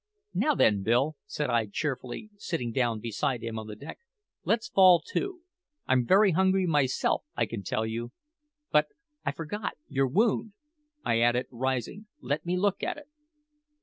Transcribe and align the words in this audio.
"Now, 0.33 0.55
then, 0.55 0.81
Bill," 0.81 1.15
said 1.27 1.51
I 1.51 1.67
cheerfully, 1.67 2.31
sitting 2.35 2.71
down 2.71 3.01
beside 3.01 3.43
him 3.43 3.59
on 3.59 3.67
the 3.67 3.75
deck, 3.75 3.99
"let's 4.43 4.67
fall 4.67 4.99
to. 5.13 5.41
I'm 5.85 6.07
very 6.07 6.31
hungry 6.31 6.65
myself, 6.65 7.23
I 7.35 7.45
can 7.45 7.61
tell 7.61 7.85
you. 7.85 8.11
But 8.71 8.87
I 9.23 9.31
forgot 9.31 9.73
your 9.87 10.07
wound," 10.07 10.53
I 11.05 11.19
added, 11.19 11.45
rising; 11.51 12.07
"let 12.19 12.47
me 12.47 12.57
look 12.57 12.81
at 12.81 12.97
it." 12.97 13.09